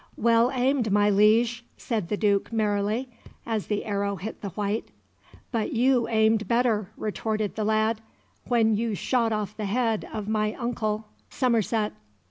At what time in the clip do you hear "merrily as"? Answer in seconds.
2.51-3.67